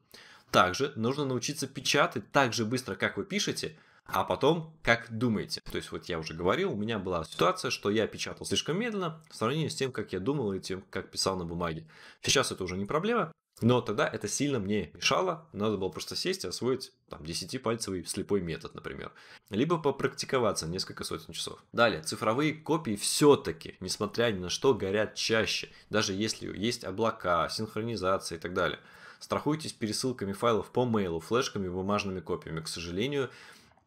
Также 0.51 0.93
нужно 0.97 1.25
научиться 1.25 1.67
печатать 1.67 2.31
так 2.31 2.53
же 2.53 2.65
быстро, 2.65 2.95
как 2.95 3.17
вы 3.17 3.25
пишете, 3.25 3.77
а 4.05 4.25
потом 4.25 4.75
как 4.83 5.07
думаете. 5.11 5.61
То 5.71 5.77
есть 5.77 5.91
вот 5.93 6.07
я 6.07 6.19
уже 6.19 6.35
говорил, 6.35 6.73
у 6.73 6.77
меня 6.77 6.99
была 6.99 7.25
ситуация, 7.25 7.71
что 7.71 7.91
я 7.91 8.07
печатал 8.07 8.45
слишком 8.45 8.79
медленно 8.79 9.23
в 9.31 9.37
сравнении 9.37 9.69
с 9.69 9.75
тем, 9.75 9.93
как 9.93 10.13
я 10.13 10.21
думал 10.21 10.53
и 10.53 10.61
тем, 10.61 10.85
как 10.91 11.11
писал 11.11 11.37
на 11.37 11.45
бумаге. 11.45 11.87
Сейчас 12.21 12.53
это 12.53 12.65
уже 12.65 12.77
не 12.77 12.85
проблема, 12.85 13.33
но 13.63 13.81
тогда 13.81 14.09
это 14.09 14.29
сильно 14.29 14.59
мне 14.59 14.91
мешало. 14.95 15.47
Надо 15.53 15.77
было 15.77 15.89
просто 15.89 16.17
сесть 16.17 16.45
и 16.45 16.49
освоить 16.49 16.93
там 17.09 17.23
10-пальцевый 17.23 18.05
слепой 18.05 18.41
метод, 18.41 18.75
например. 18.75 19.13
Либо 19.51 19.79
попрактиковаться 19.79 20.67
несколько 20.67 21.05
сотен 21.05 21.33
часов. 21.33 21.63
Далее, 21.73 22.03
цифровые 22.03 22.55
копии 22.55 22.97
все-таки, 22.97 23.77
несмотря 23.81 24.31
ни 24.33 24.39
на 24.39 24.49
что, 24.49 24.75
горят 24.75 25.15
чаще. 25.15 25.71
Даже 25.91 26.13
если 26.13 26.57
есть 26.59 26.85
облака, 26.85 27.49
синхронизация 27.49 28.39
и 28.39 28.41
так 28.41 28.53
далее. 28.55 28.81
Страхуйтесь 29.21 29.73
пересылками 29.73 30.33
файлов 30.33 30.71
по 30.71 30.85
мейлу, 30.85 31.21
флешками, 31.21 31.69
бумажными 31.69 32.21
копиями. 32.21 32.61
К 32.61 32.69
сожалению, 32.69 33.31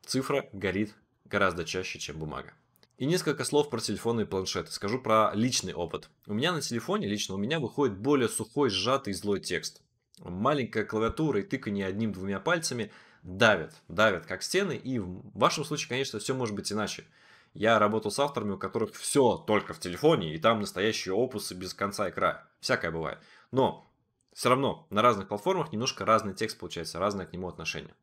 цифра 0.05 0.48
горит 0.53 0.96
гораздо 1.25 1.65
чаще, 1.65 2.00
чем 2.00 2.17
бумага. 2.17 2.53
И 2.97 3.05
несколько 3.05 3.43
слов 3.43 3.69
про 3.69 3.81
телефоны 3.81 4.21
и 4.21 4.25
планшеты. 4.25 4.71
Скажу 4.71 4.99
про 4.99 5.31
личный 5.33 5.73
опыт. 5.73 6.09
У 6.27 6.33
меня 6.33 6.53
на 6.53 6.61
телефоне, 6.61 7.07
лично 7.07 7.35
у 7.35 7.37
меня, 7.37 7.59
выходит 7.59 7.97
более 7.97 8.29
сухой, 8.29 8.69
сжатый, 8.69 9.13
злой 9.13 9.41
текст. 9.41 9.81
Маленькая 10.19 10.85
клавиатура 10.85 11.41
и 11.41 11.43
тыканье 11.43 11.87
одним-двумя 11.87 12.39
пальцами 12.39 12.93
давят, 13.21 13.73
давят 13.89 14.25
как 14.25 14.43
стены. 14.43 14.77
И 14.77 14.99
в 14.99 15.29
вашем 15.37 15.65
случае, 15.65 15.89
конечно, 15.89 16.19
все 16.19 16.33
может 16.33 16.55
быть 16.55 16.71
иначе. 16.71 17.05
Я 17.53 17.79
работал 17.79 18.11
с 18.11 18.19
авторами, 18.19 18.53
у 18.53 18.57
которых 18.57 18.93
все 18.93 19.37
только 19.45 19.73
в 19.73 19.79
телефоне, 19.79 20.33
и 20.33 20.39
там 20.39 20.61
настоящие 20.61 21.13
опусы 21.13 21.53
без 21.53 21.73
конца 21.73 22.07
и 22.07 22.11
края. 22.11 22.47
Всякое 22.61 22.91
бывает. 22.91 23.19
Но 23.51 23.85
все 24.33 24.49
равно 24.49 24.87
на 24.89 25.01
разных 25.01 25.27
платформах 25.27 25.73
немножко 25.73 26.05
разный 26.05 26.33
текст 26.33 26.59
получается, 26.59 26.99
разное 26.99 27.25
к 27.25 27.33
нему 27.33 27.49
отношение. 27.49 27.93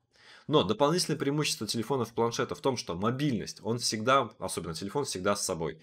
Но 0.49 0.62
дополнительное 0.64 1.18
преимущество 1.18 1.66
телефонов 1.66 2.12
планшета 2.12 2.54
в 2.54 2.61
том, 2.61 2.76
что 2.76 2.94
мобильность, 2.94 3.61
он 3.62 3.78
всегда, 3.78 4.30
особенно 4.38 4.75
телефон, 4.75 5.04
всегда 5.04 5.37
с 5.37 5.44
собой. 5.44 5.78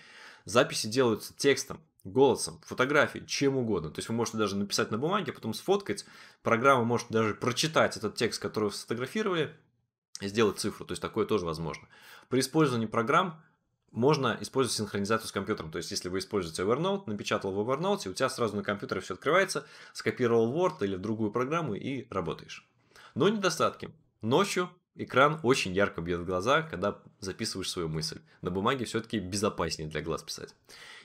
Записи 0.46 0.88
делаются 0.88 1.34
текстом, 1.36 1.80
голосом, 2.04 2.60
фотографией, 2.66 3.26
чем 3.26 3.58
угодно. 3.58 3.90
То 3.90 4.00
есть 4.00 4.10
вы 4.10 4.16
можете 4.16 4.38
даже 4.38 4.56
написать 4.56 4.92
на 4.92 4.98
бумаге, 4.98 5.34
потом 5.34 5.54
сфоткать. 5.54 6.06
Программа 6.42 6.84
может 6.84 7.10
даже 7.10 7.34
прочитать 7.34 7.98
этот 7.98 8.16
текст, 8.16 8.42
который 8.42 8.66
вы 8.66 8.72
сфотографировали, 8.72 9.56
и 10.22 10.28
сделать 10.28 10.60
цифру. 10.60 10.86
То 10.86 10.92
есть 10.92 11.02
такое 11.02 11.26
тоже 11.26 11.46
возможно. 11.46 11.88
При 12.28 12.42
использовании 12.42 12.88
программ 12.88 13.42
можно 13.92 14.38
использовать 14.40 14.78
синхронизацию 14.78 15.28
с 15.28 15.32
компьютером. 15.32 15.72
То 15.72 15.78
есть, 15.78 15.92
если 15.92 16.10
вы 16.10 16.20
используете 16.20 16.64
Evernote, 16.64 17.04
напечатал 17.08 17.52
в 17.52 17.60
Evernote, 17.60 18.02
и 18.06 18.10
у 18.10 18.14
тебя 18.14 18.30
сразу 18.30 18.56
на 18.56 18.64
компьютере 18.64 19.02
все 19.02 19.16
открывается, 19.16 19.66
скопировал 19.94 20.54
Word 20.54 20.78
или 20.82 20.96
в 20.96 21.02
другую 21.02 21.32
программу 21.32 21.74
и 21.74 22.06
работаешь. 22.10 22.68
Но 23.16 23.30
недостатки. 23.30 23.92
Ночью 24.22 24.70
экран 24.96 25.40
очень 25.44 25.74
ярко 25.74 26.02
бьет 26.02 26.20
в 26.20 26.26
глаза, 26.26 26.62
когда 26.62 27.02
записываешь 27.20 27.70
свою 27.70 27.88
мысль. 27.88 28.20
На 28.42 28.52
бумаге 28.52 28.86
все-таки 28.86 29.20
безопаснее 29.20 29.90
для 29.90 30.02
глаз 30.02 30.24
писать. 30.24 30.54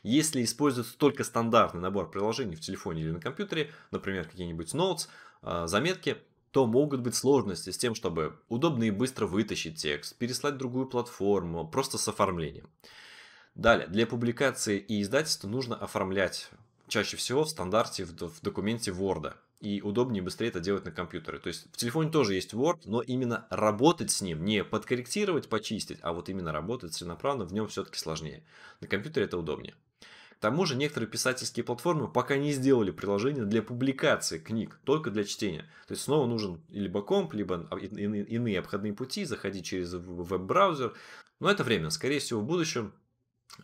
Если 0.03 0.43
используется 0.43 0.99
только 0.99 1.23
стандартный 1.23 1.81
набор 1.81 2.11
приложений 2.11 2.57
в 2.57 2.61
телефоне 2.61 3.03
или 3.03 3.11
на 3.13 3.21
компьютере, 3.21 3.71
например, 3.91 4.29
какие-нибудь 4.29 4.75
notes, 4.75 5.09
а, 5.43 5.67
заметки, 5.67 6.17
то 6.51 6.67
могут 6.67 7.01
быть 7.01 7.15
сложности 7.15 7.71
с 7.71 7.79
тем, 7.79 7.95
чтобы 7.95 8.39
удобно 8.49 8.85
и 8.85 8.91
быстро 8.91 9.27
вытащить 9.27 9.77
текст, 9.77 10.17
переслать 10.17 10.57
другую 10.57 10.87
платформу, 10.87 11.67
просто 11.67 11.99
с 11.99 12.07
оформлением. 12.09 12.69
Далее, 13.55 13.87
для 13.87 14.07
публикации 14.07 14.79
и 14.79 15.03
издательства 15.03 15.49
нужно 15.49 15.77
оформлять 15.77 16.51
чаще 16.89 17.17
всего 17.17 17.45
в 17.45 17.49
стандарте 17.49 18.05
в 18.05 18.41
документе 18.41 18.91
Word 18.91 19.35
и 19.65 19.81
удобнее 19.81 20.21
и 20.21 20.25
быстрее 20.25 20.49
это 20.49 20.61
делать 20.61 20.85
на 20.85 20.93
компьютере. 20.93 21.39
То 21.39 21.49
есть 21.49 21.67
в 21.73 21.77
телефоне 21.79 22.11
тоже 22.11 22.35
есть 22.35 22.53
Word, 22.53 22.83
но 22.85 23.01
именно 23.01 23.47
работать 23.49 24.11
с 24.11 24.21
ним, 24.21 24.45
не 24.45 24.63
подкорректировать, 24.63 25.49
почистить, 25.49 25.99
а 26.03 26.13
вот 26.13 26.29
именно 26.29 26.53
работать 26.53 26.93
целенаправленно 26.93 27.47
в 27.47 27.53
нем 27.55 27.67
все-таки 27.69 27.99
сложнее. 27.99 28.45
На 28.83 28.89
компьютере 28.89 29.25
это 29.25 29.39
удобнее. 29.39 29.75
К 30.37 30.41
тому 30.45 30.67
же 30.67 30.77
некоторые 30.77 31.09
писательские 31.09 31.65
платформы 31.65 32.09
пока 32.09 32.37
не 32.37 32.53
сделали 32.53 32.91
приложение 32.91 33.47
для 33.47 33.63
публикации 33.63 34.39
книг, 34.39 34.79
только 34.85 35.11
для 35.11 35.25
чтения. 35.25 35.63
То 35.87 35.93
есть 35.93 36.03
снова 36.03 36.27
нужен 36.27 36.61
либо 36.69 37.01
комп, 37.01 37.33
либо 37.33 37.67
иные 37.81 38.59
обходные 38.59 38.93
пути, 38.93 39.25
заходить 39.25 39.65
через 39.65 39.95
веб-браузер. 39.95 40.93
Но 41.41 41.51
это 41.51 41.65
временно. 41.65 41.89
Скорее 41.89 42.19
всего, 42.19 42.41
в 42.41 42.45
будущем 42.45 42.93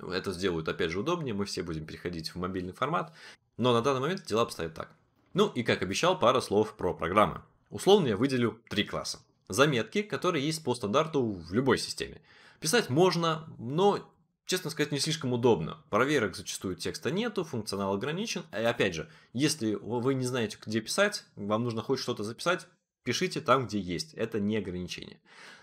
это 0.01 0.33
сделают 0.33 0.69
опять 0.69 0.91
же 0.91 1.01
удобнее, 1.01 1.35
мы 1.35 1.45
все 1.45 1.63
будем 1.63 1.85
переходить 1.85 2.31
в 2.31 2.37
мобильный 2.37 2.73
формат. 2.73 3.13
Но 3.59 3.75
на 3.75 3.83
данный 3.83 4.01
момент 4.01 4.25
дела 4.25 4.43
обстоят 4.43 4.73
так. 4.73 4.91
Ну 5.33 5.49
и 5.49 5.63
как 5.63 5.83
обещал, 5.83 6.19
пара 6.19 6.41
слов 6.41 6.77
про 6.77 6.93
программы. 6.93 7.43
Условно 7.71 8.09
я 8.09 8.17
выделю 8.17 8.61
три 8.69 8.85
класса. 8.85 9.21
Заметки, 9.49 10.03
которые 10.03 10.45
есть 10.45 10.65
по 10.65 10.75
стандарту 10.75 11.23
в 11.23 11.53
любой 11.53 11.79
системе. 11.79 12.21
Писать 12.59 12.91
можно, 12.91 13.49
но, 13.59 13.99
честно 14.45 14.71
сказать, 14.71 14.93
не 14.93 14.99
слишком 14.99 15.33
удобно. 15.33 15.79
Проверок 15.89 16.37
зачастую 16.37 16.75
текста 16.75 17.11
нету, 17.11 17.45
функционал 17.45 17.95
ограничен. 17.95 18.45
И 18.53 18.63
опять 18.63 18.95
же, 18.95 19.09
если 19.33 19.75
вы 19.75 20.15
не 20.15 20.25
знаете, 20.25 20.59
где 20.65 20.81
писать, 20.81 21.25
вам 21.37 21.65
нужно 21.65 21.83
хоть 21.83 22.01
что-то 22.01 22.25
записать, 22.25 22.67
пишите 23.05 23.41
там, 23.41 23.67
где 23.67 23.79
есть. 23.79 24.15
Это 24.15 24.41
не 24.41 24.57
ограничение. 24.57 25.21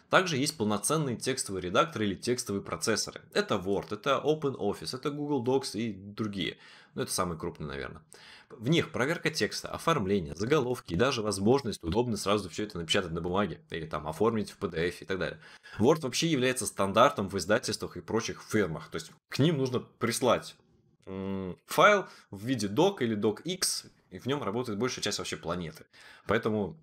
Также 0.10 0.38
есть 0.38 0.58
полноценные 0.58 1.18
текстовые 1.18 1.62
редакторы 1.62 2.06
или 2.06 2.16
текстовые 2.16 2.64
процессоры. 2.64 3.22
Это 3.34 3.56
Word, 3.56 3.94
это 3.94 4.22
OpenOffice, 4.24 4.96
это 4.96 5.12
Google 5.12 5.44
Docs 5.44 5.78
и 5.78 5.92
другие. 5.92 6.58
Ну, 6.96 7.04
это 7.04 7.12
самые 7.12 7.38
крупные, 7.38 7.68
наверное. 7.68 8.02
В 8.50 8.70
них 8.70 8.92
проверка 8.92 9.30
текста, 9.30 9.68
оформление, 9.70 10.34
заголовки 10.34 10.94
и 10.94 10.96
даже 10.96 11.22
возможность 11.22 11.84
удобно 11.84 12.16
сразу 12.16 12.50
все 12.50 12.64
это 12.64 12.78
напечатать 12.78 13.12
на 13.12 13.20
бумаге 13.20 13.60
или 13.70 13.86
там 13.86 14.08
оформить 14.08 14.52
в 14.52 14.60
PDF 14.60 14.96
и 15.02 15.06
так 15.06 15.20
далее. 15.20 15.40
Word 15.80 16.02
вообще 16.02 16.28
является 16.28 16.66
стандартом 16.66 17.28
в 17.28 17.38
издательствах 17.38 17.98
и 17.98 18.02
прочих 18.02 18.42
фирмах. 18.42 18.90
То 18.90 18.96
есть 18.96 19.12
к 19.28 19.40
ним 19.40 19.58
нужно 19.58 19.82
прислать 19.82 20.56
файл 21.66 22.06
в 22.32 22.46
виде 22.46 22.68
doc 22.68 22.98
или 23.00 23.18
docx, 23.18 23.90
и 24.12 24.20
в 24.20 24.26
нем 24.26 24.44
работает 24.44 24.78
большая 24.78 25.04
часть 25.04 25.20
вообще 25.20 25.38
планеты. 25.38 25.86
Поэтому 26.26 26.78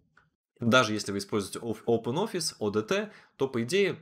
даже 0.68 0.92
если 0.92 1.12
вы 1.12 1.18
используете 1.18 1.58
OpenOffice, 1.60 2.56
ODT, 2.58 3.10
то 3.36 3.48
по 3.48 3.62
идее 3.62 3.98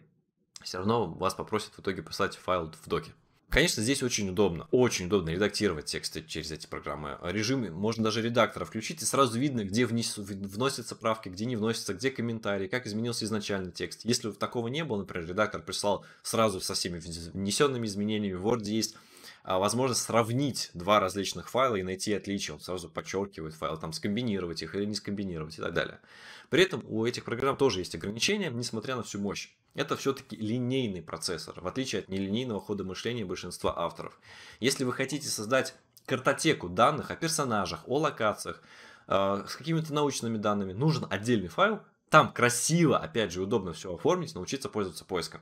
все 0.62 0.78
равно 0.78 1.06
вас 1.06 1.34
попросят 1.34 1.72
в 1.74 1.80
итоге 1.80 2.02
послать 2.02 2.36
файл 2.36 2.72
в 2.82 2.88
доке. 2.88 3.12
Конечно, 3.52 3.82
здесь 3.82 4.02
очень 4.02 4.30
удобно, 4.30 4.66
очень 4.70 5.06
удобно 5.06 5.28
редактировать 5.28 5.84
тексты 5.84 6.24
через 6.26 6.50
эти 6.52 6.66
программы. 6.66 7.18
Режимы, 7.22 7.70
можно 7.70 8.02
даже 8.02 8.22
редактора 8.22 8.64
включить, 8.64 9.02
и 9.02 9.04
сразу 9.04 9.38
видно, 9.38 9.62
где 9.62 9.84
внес, 9.84 10.16
вносятся 10.16 10.96
правки, 10.96 11.28
где 11.28 11.44
не 11.44 11.56
вносятся, 11.56 11.92
где 11.92 12.10
комментарии, 12.10 12.66
как 12.66 12.86
изменился 12.86 13.26
изначальный 13.26 13.70
текст. 13.70 14.06
Если 14.06 14.30
такого 14.30 14.68
не 14.68 14.84
было, 14.84 15.00
например, 15.00 15.28
редактор 15.28 15.60
прислал 15.60 16.02
сразу 16.22 16.62
со 16.62 16.72
всеми 16.72 16.98
внесенными 16.98 17.86
изменениями, 17.86 18.36
в 18.36 18.46
Word 18.46 18.64
есть 18.64 18.94
а, 18.94 18.98
возможность 19.44 20.02
сравнить 20.02 20.70
два 20.74 21.00
различных 21.00 21.50
файла 21.50 21.76
и 21.76 21.82
найти 21.82 22.12
отличия. 22.14 22.54
Он 22.54 22.60
сразу 22.60 22.88
подчеркивает 22.88 23.54
файл, 23.54 23.76
там 23.76 23.92
скомбинировать 23.92 24.62
их 24.62 24.74
или 24.74 24.84
не 24.84 24.94
скомбинировать 24.94 25.58
и 25.58 25.62
так 25.62 25.72
далее. 25.72 26.00
При 26.48 26.62
этом 26.62 26.84
у 26.86 27.06
этих 27.06 27.24
программ 27.24 27.56
тоже 27.56 27.80
есть 27.80 27.94
ограничения, 27.94 28.50
несмотря 28.50 28.96
на 28.96 29.02
всю 29.02 29.18
мощь. 29.18 29.50
Это 29.74 29.96
все-таки 29.96 30.36
линейный 30.36 31.02
процессор, 31.02 31.60
в 31.60 31.66
отличие 31.66 32.00
от 32.00 32.08
нелинейного 32.08 32.60
хода 32.60 32.84
мышления 32.84 33.24
большинства 33.24 33.76
авторов. 33.76 34.20
Если 34.60 34.84
вы 34.84 34.92
хотите 34.92 35.28
создать 35.28 35.74
картотеку 36.06 36.68
данных 36.68 37.10
о 37.10 37.16
персонажах, 37.16 37.88
о 37.88 37.98
локациях, 37.98 38.62
э, 39.08 39.44
с 39.48 39.56
какими-то 39.56 39.94
научными 39.94 40.36
данными, 40.36 40.72
нужен 40.72 41.06
отдельный 41.08 41.48
файл. 41.48 41.80
Там 42.10 42.32
красиво, 42.32 42.98
опять 42.98 43.32
же, 43.32 43.42
удобно 43.42 43.72
все 43.72 43.94
оформить, 43.94 44.34
научиться 44.34 44.68
пользоваться 44.68 45.04
поиском. 45.04 45.40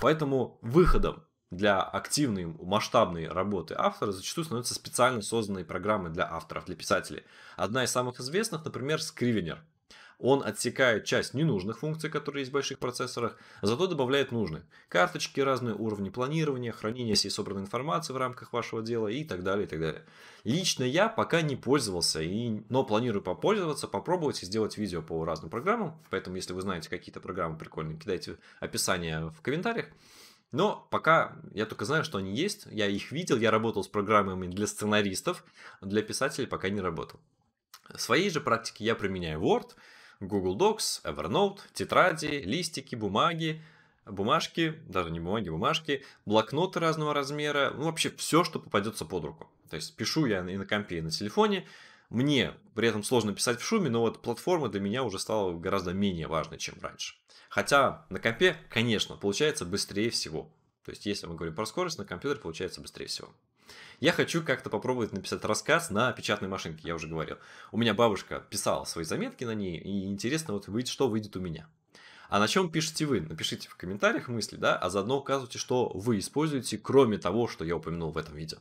Поэтому 0.00 0.58
выходом 0.62 1.24
для 1.50 1.80
активной 1.80 2.46
масштабной 2.46 3.28
работы 3.28 3.74
автора 3.76 4.12
зачастую 4.12 4.44
становятся 4.44 4.74
специально 4.74 5.22
созданные 5.22 5.64
программы 5.64 6.10
для 6.10 6.30
авторов, 6.30 6.66
для 6.66 6.74
писателей. 6.74 7.22
Одна 7.56 7.84
из 7.84 7.90
самых 7.90 8.20
известных, 8.20 8.64
например, 8.64 8.98
Scrivener. 8.98 9.58
Он 10.18 10.42
отсекает 10.42 11.04
часть 11.04 11.34
ненужных 11.34 11.80
функций, 11.80 12.08
которые 12.08 12.40
есть 12.40 12.50
в 12.50 12.54
больших 12.54 12.78
процессорах, 12.78 13.36
зато 13.60 13.86
добавляет 13.86 14.32
нужные. 14.32 14.64
Карточки, 14.88 15.40
разные 15.40 15.74
уровни 15.74 16.08
планирования, 16.08 16.72
хранения 16.72 17.14
всей 17.14 17.28
собранной 17.28 17.62
информации 17.62 18.14
в 18.14 18.16
рамках 18.16 18.52
вашего 18.54 18.82
дела 18.82 19.08
и 19.08 19.24
так 19.24 19.42
далее, 19.42 19.66
и 19.66 19.68
так 19.68 19.78
далее. 19.78 20.04
Лично 20.44 20.84
я 20.84 21.10
пока 21.10 21.42
не 21.42 21.54
пользовался, 21.54 22.22
и, 22.22 22.62
но 22.70 22.82
планирую 22.82 23.22
попользоваться, 23.22 23.88
попробовать 23.88 24.42
и 24.42 24.46
сделать 24.46 24.78
видео 24.78 25.02
по 25.02 25.22
разным 25.24 25.50
программам. 25.50 26.00
Поэтому, 26.08 26.36
если 26.36 26.54
вы 26.54 26.62
знаете 26.62 26.88
какие-то 26.88 27.20
программы 27.20 27.58
прикольные, 27.58 27.98
кидайте 27.98 28.38
описание 28.58 29.28
в 29.28 29.42
комментариях. 29.42 29.88
Но 30.56 30.88
пока 30.90 31.36
я 31.52 31.66
только 31.66 31.84
знаю, 31.84 32.02
что 32.02 32.16
они 32.16 32.34
есть, 32.34 32.66
я 32.70 32.86
их 32.86 33.12
видел, 33.12 33.36
я 33.36 33.50
работал 33.50 33.84
с 33.84 33.88
программами 33.88 34.46
для 34.46 34.66
сценаристов, 34.66 35.44
для 35.82 36.00
писателей 36.00 36.46
пока 36.46 36.70
не 36.70 36.80
работал. 36.80 37.20
В 37.94 38.00
своей 38.00 38.30
же 38.30 38.40
практике 38.40 38.82
я 38.86 38.94
применяю 38.94 39.38
Word, 39.38 39.74
Google 40.18 40.56
Docs, 40.56 41.02
Evernote, 41.04 41.58
тетради, 41.74 42.40
листики, 42.42 42.94
бумаги, 42.94 43.62
бумажки, 44.06 44.80
даже 44.88 45.10
не 45.10 45.20
бумаги, 45.20 45.50
бумажки, 45.50 46.06
блокноты 46.24 46.80
разного 46.80 47.12
размера, 47.12 47.74
ну, 47.76 47.84
вообще 47.84 48.08
все, 48.16 48.42
что 48.42 48.58
попадется 48.58 49.04
под 49.04 49.24
руку. 49.26 49.50
То 49.68 49.76
есть 49.76 49.94
пишу 49.94 50.24
я 50.24 50.38
и 50.38 50.56
на 50.56 50.64
компе, 50.64 51.00
и 51.00 51.02
на 51.02 51.10
телефоне. 51.10 51.66
Мне 52.10 52.54
при 52.74 52.88
этом 52.88 53.02
сложно 53.02 53.34
писать 53.34 53.60
в 53.60 53.64
шуме, 53.64 53.90
но 53.90 54.00
вот 54.00 54.22
платформа 54.22 54.68
для 54.68 54.80
меня 54.80 55.02
уже 55.02 55.18
стала 55.18 55.52
гораздо 55.58 55.92
менее 55.92 56.28
важной, 56.28 56.58
чем 56.58 56.76
раньше. 56.80 57.14
Хотя 57.48 58.06
на 58.10 58.18
компе, 58.18 58.56
конечно, 58.68 59.16
получается 59.16 59.64
быстрее 59.64 60.10
всего. 60.10 60.52
То 60.84 60.90
есть, 60.90 61.06
если 61.06 61.26
мы 61.26 61.34
говорим 61.34 61.54
про 61.54 61.66
скорость, 61.66 61.98
на 61.98 62.04
компьютере 62.04 62.40
получается 62.40 62.80
быстрее 62.80 63.06
всего. 63.06 63.28
Я 63.98 64.12
хочу 64.12 64.42
как-то 64.42 64.70
попробовать 64.70 65.12
написать 65.12 65.44
рассказ 65.44 65.90
на 65.90 66.12
печатной 66.12 66.48
машинке, 66.48 66.86
я 66.86 66.94
уже 66.94 67.08
говорил. 67.08 67.38
У 67.72 67.78
меня 67.78 67.94
бабушка 67.94 68.40
писала 68.40 68.84
свои 68.84 69.04
заметки 69.04 69.44
на 69.44 69.54
ней, 69.54 69.78
и 69.78 70.04
интересно, 70.04 70.54
вот 70.54 70.68
выйдет, 70.68 70.90
что 70.90 71.08
выйдет 71.08 71.36
у 71.36 71.40
меня. 71.40 71.68
А 72.28 72.38
на 72.38 72.48
чем 72.48 72.70
пишете 72.70 73.06
вы? 73.06 73.20
Напишите 73.20 73.68
в 73.68 73.76
комментариях 73.76 74.28
мысли, 74.28 74.56
да, 74.56 74.76
а 74.76 74.90
заодно 74.90 75.18
указывайте, 75.18 75.58
что 75.58 75.88
вы 75.94 76.18
используете, 76.18 76.76
кроме 76.76 77.18
того, 77.18 77.48
что 77.48 77.64
я 77.64 77.76
упомянул 77.76 78.10
в 78.10 78.18
этом 78.18 78.34
видео. 78.34 78.58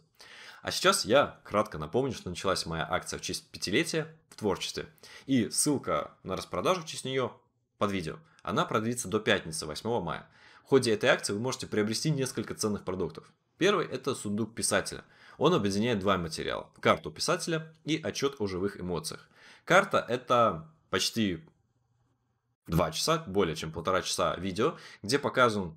А 0.65 0.71
сейчас 0.71 1.05
я 1.05 1.39
кратко 1.43 1.77
напомню, 1.77 2.11
что 2.11 2.27
началась 2.27 2.65
моя 2.65 2.87
акция 2.89 3.19
в 3.19 3.21
честь 3.21 3.47
пятилетия 3.51 4.07
в 4.29 4.35
творчестве. 4.35 4.87
И 5.27 5.51
ссылка 5.51 6.09
на 6.23 6.35
распродажу 6.35 6.81
в 6.81 6.87
честь 6.87 7.05
нее 7.05 7.31
под 7.77 7.91
видео. 7.91 8.17
Она 8.41 8.65
продлится 8.65 9.07
до 9.07 9.19
пятницы, 9.19 9.67
8 9.67 10.01
мая. 10.01 10.27
В 10.63 10.69
ходе 10.69 10.91
этой 10.91 11.11
акции 11.11 11.33
вы 11.33 11.39
можете 11.39 11.67
приобрести 11.67 12.09
несколько 12.09 12.55
ценных 12.55 12.83
продуктов. 12.83 13.31
Первый– 13.59 13.85
это 13.91 14.15
сундук 14.15 14.55
писателя. 14.55 15.03
Он 15.37 15.53
объединяет 15.53 15.99
два 15.99 16.17
материала– 16.17 16.67
карту 16.79 17.11
писателя 17.11 17.71
и 17.83 18.01
отчет 18.03 18.37
о 18.39 18.47
живых 18.47 18.81
эмоциях. 18.81 19.29
Карта– 19.65 20.03
это 20.09 20.67
почти 20.89 21.43
два 22.65 22.91
часа, 22.91 23.23
более 23.27 23.55
чем 23.55 23.71
полтора 23.71 24.01
часа 24.01 24.35
видео, 24.37 24.79
где 25.03 25.19
показан 25.19 25.75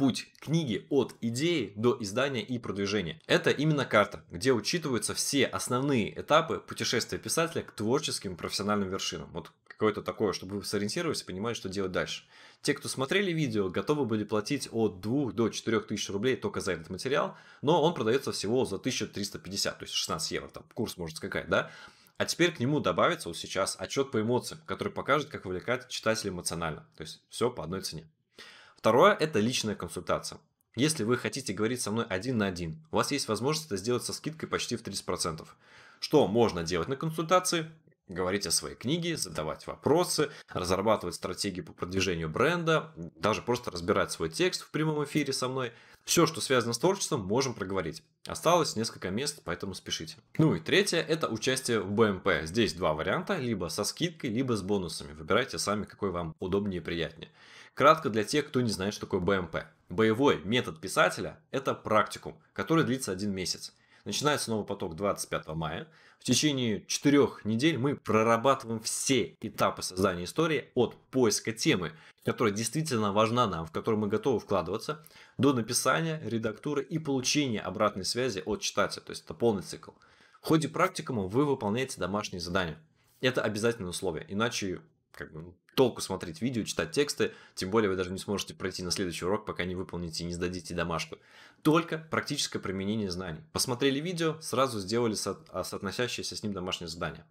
путь 0.00 0.28
книги 0.40 0.86
от 0.88 1.14
идеи 1.20 1.74
до 1.76 1.94
издания 2.00 2.40
и 2.40 2.58
продвижения. 2.58 3.20
Это 3.26 3.50
именно 3.50 3.84
карта, 3.84 4.24
где 4.30 4.54
учитываются 4.54 5.12
все 5.12 5.44
основные 5.44 6.18
этапы 6.18 6.56
путешествия 6.56 7.18
писателя 7.18 7.60
к 7.60 7.72
творческим 7.72 8.34
профессиональным 8.34 8.88
вершинам. 8.88 9.28
Вот 9.34 9.52
какое-то 9.66 10.00
такое, 10.00 10.32
чтобы 10.32 10.56
вы 10.56 10.64
сориентировались 10.64 11.20
и 11.20 11.26
понимали, 11.26 11.52
что 11.52 11.68
делать 11.68 11.92
дальше. 11.92 12.24
Те, 12.62 12.72
кто 12.72 12.88
смотрели 12.88 13.30
видео, 13.30 13.68
готовы 13.68 14.06
были 14.06 14.24
платить 14.24 14.70
от 14.72 15.02
2 15.02 15.32
до 15.32 15.50
4 15.50 15.80
тысяч 15.80 16.08
рублей 16.08 16.36
только 16.36 16.60
за 16.60 16.72
этот 16.72 16.88
материал, 16.88 17.36
но 17.60 17.82
он 17.82 17.92
продается 17.92 18.32
всего 18.32 18.64
за 18.64 18.76
1350, 18.76 19.78
то 19.80 19.82
есть 19.82 19.92
16 19.92 20.30
евро, 20.30 20.48
там 20.48 20.64
курс 20.72 20.96
может 20.96 21.18
скакать, 21.18 21.50
да? 21.50 21.70
А 22.16 22.24
теперь 22.24 22.52
к 22.52 22.58
нему 22.58 22.80
добавится 22.80 23.28
вот 23.28 23.36
сейчас 23.36 23.76
отчет 23.78 24.10
по 24.10 24.22
эмоциям, 24.22 24.62
который 24.64 24.94
покажет, 24.94 25.28
как 25.28 25.44
вовлекать 25.44 25.88
читателя 25.88 26.30
эмоционально. 26.30 26.88
То 26.96 27.02
есть 27.02 27.22
все 27.28 27.50
по 27.50 27.62
одной 27.62 27.82
цене. 27.82 28.08
Второе– 28.80 29.12
это 29.20 29.40
личная 29.40 29.74
консультация. 29.74 30.40
Если 30.74 31.04
вы 31.04 31.18
хотите 31.18 31.52
говорить 31.52 31.82
со 31.82 31.90
мной 31.90 32.06
один 32.06 32.38
на 32.38 32.46
один, 32.46 32.82
у 32.90 32.96
вас 32.96 33.10
есть 33.10 33.28
возможность 33.28 33.66
это 33.66 33.76
сделать 33.76 34.04
со 34.04 34.14
скидкой 34.14 34.48
почти 34.48 34.76
в 34.76 34.82
30%. 34.82 35.46
Что 36.00 36.26
можно 36.26 36.62
делать 36.62 36.88
на 36.88 36.96
консультации? 36.96 37.70
Говорить 38.08 38.46
о 38.46 38.50
своей 38.50 38.76
книге, 38.76 39.18
задавать 39.18 39.66
вопросы, 39.66 40.30
разрабатывать 40.48 41.14
стратегии 41.14 41.60
по 41.60 41.74
продвижению 41.74 42.30
бренда, 42.30 42.90
даже 43.16 43.42
просто 43.42 43.70
разбирать 43.70 44.12
свой 44.12 44.30
текст 44.30 44.62
в 44.62 44.70
прямом 44.70 45.04
эфире 45.04 45.34
со 45.34 45.48
мной. 45.48 45.72
Все, 46.04 46.24
что 46.24 46.40
связано 46.40 46.72
с 46.72 46.78
творчеством, 46.78 47.20
можем 47.20 47.52
проговорить. 47.52 48.02
Осталось 48.26 48.76
несколько 48.76 49.10
мест, 49.10 49.42
поэтому 49.44 49.74
спешите. 49.74 50.16
Ну 50.38 50.54
и 50.54 50.60
третье– 50.60 51.02
это 51.08 51.28
участие 51.28 51.80
в 51.80 51.90
БМП. 51.90 52.44
Здесь 52.44 52.72
два 52.72 52.94
варианта, 52.94 53.36
либо 53.36 53.68
со 53.68 53.84
скидкой, 53.84 54.30
либо 54.30 54.56
с 54.56 54.62
бонусами. 54.62 55.12
Выбирайте 55.12 55.58
сами, 55.58 55.84
какой 55.84 56.10
вам 56.10 56.34
удобнее 56.38 56.80
и 56.80 56.82
приятнее. 56.82 57.30
Кратко 57.74 58.10
для 58.10 58.24
тех, 58.24 58.48
кто 58.48 58.60
не 58.60 58.70
знает, 58.70 58.94
что 58.94 59.06
такое 59.06 59.20
БМП. 59.20 59.64
Боевой 59.88 60.42
метод 60.44 60.80
писателя– 60.80 61.40
это 61.50 61.74
практикум, 61.74 62.38
который 62.52 62.84
длится 62.84 63.12
один 63.12 63.32
месяц. 63.32 63.72
Начинается 64.04 64.50
новый 64.50 64.66
поток 64.66 64.96
25 64.96 65.48
мая. 65.48 65.88
В 66.18 66.24
течение 66.24 66.84
четырех 66.86 67.44
недель 67.44 67.78
мы 67.78 67.96
прорабатываем 67.96 68.80
все 68.80 69.36
этапы 69.40 69.82
создания 69.82 70.24
истории 70.24 70.70
от 70.74 70.94
поиска 71.10 71.52
темы, 71.52 71.92
которая 72.24 72.52
действительно 72.52 73.12
важна 73.12 73.46
нам, 73.46 73.66
в 73.66 73.72
которую 73.72 74.00
мы 74.00 74.08
готовы 74.08 74.38
вкладываться, 74.38 75.04
до 75.38 75.52
написания, 75.52 76.20
редактуры 76.22 76.82
и 76.82 76.98
получения 76.98 77.60
обратной 77.60 78.04
связи 78.04 78.42
от 78.44 78.60
читателя. 78.60 79.02
То 79.02 79.10
есть 79.10 79.24
это 79.24 79.32
полный 79.32 79.62
цикл. 79.62 79.92
В 80.40 80.46
ходе 80.46 80.68
практикума 80.68 81.22
вы 81.22 81.44
выполняете 81.44 81.98
домашние 82.00 82.40
задания. 82.40 82.78
Это 83.20 83.42
обязательное 83.42 83.90
условие, 83.90 84.26
иначе 84.28 84.80
как 85.12 85.32
бы, 85.32 85.52
толку 85.74 86.00
смотреть 86.00 86.42
видео, 86.42 86.62
читать 86.64 86.92
тексты, 86.92 87.32
тем 87.54 87.70
более 87.70 87.90
вы 87.90 87.96
даже 87.96 88.10
не 88.10 88.18
сможете 88.18 88.54
пройти 88.54 88.82
на 88.82 88.90
следующий 88.90 89.24
урок, 89.24 89.46
пока 89.46 89.64
не 89.64 89.74
выполните 89.74 90.24
и 90.24 90.26
не 90.26 90.34
сдадите 90.34 90.74
домашку. 90.74 91.18
Только 91.62 91.98
практическое 92.10 92.58
применение 92.58 93.10
знаний. 93.10 93.40
Посмотрели 93.52 94.00
видео, 94.00 94.40
сразу 94.40 94.78
сделали 94.80 95.14
со- 95.14 95.42
а, 95.50 95.64
соотносящееся 95.64 96.36
с 96.36 96.42
ним 96.42 96.52
домашнее 96.52 96.88
задание. 96.88 97.24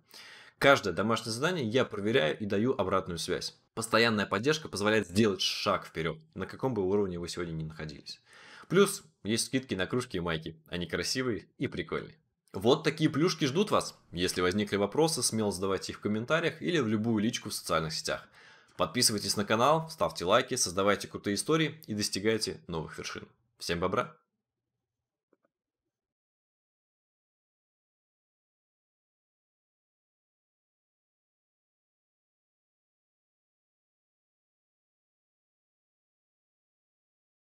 Каждое 0.58 0.94
домашнее 0.94 1.32
задание 1.32 1.66
я 1.66 1.86
проверяю 1.86 2.38
и 2.38 2.46
даю 2.46 2.74
обратную 2.78 3.18
связь. 3.18 3.56
Постоянная 3.76 4.26
поддержка 4.26 4.68
позволяет 4.68 5.08
сделать 5.08 5.42
шаг 5.42 5.86
вперед, 5.86 6.18
на 6.34 6.46
каком 6.46 6.74
бы 6.74 6.84
уровне 6.84 7.18
вы 7.18 7.30
сегодня 7.30 7.54
ни 7.54 7.64
находились. 7.64 8.20
Плюс 8.68 9.04
есть 9.24 9.46
скидки 9.46 9.74
на 9.74 9.88
кружки 9.88 10.18
и 10.18 10.20
майки. 10.20 10.58
Они 10.68 10.86
красивые 10.86 11.48
и 11.58 11.68
прикольные. 11.68 12.18
Вот 12.54 12.84
такие 12.84 13.10
плюшки 13.10 13.46
ждут 13.46 13.70
вас. 13.70 13.96
Если 14.12 14.42
возникли 14.42 14.76
вопросы, 14.76 15.22
смело 15.22 15.52
задавайте 15.52 15.92
их 15.92 16.00
в 16.00 16.02
комментариях 16.02 16.62
или 16.62 16.80
в 16.80 16.88
любую 16.88 17.24
личку 17.24 17.50
в 17.50 17.54
социальных 17.54 17.94
сетях. 17.94 18.28
Подписывайтесь 18.76 19.36
на 19.36 19.46
канал, 19.46 19.90
ставьте 19.90 20.26
лайки, 20.26 20.56
создавайте 20.56 21.08
крутые 21.08 21.36
истории 21.36 21.80
и 21.86 21.94
достигайте 21.94 22.60
новых 22.68 22.98
вершин. 22.98 23.28
Всем 23.60 23.80
бобра! 23.80 24.19